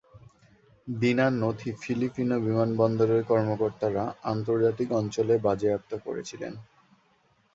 দিনার 0.87 1.33
নথি 1.41 1.69
ফিলিপিনো 1.81 2.35
বিমানবন্দরের 2.45 3.21
কর্মকর্তারা 3.23 4.03
আন্তর্জাতিক 4.31 4.89
অঞ্চলে 4.99 5.33
বাজেয়াপ্ত 5.45 5.91
করেছিলেন। 6.05 6.53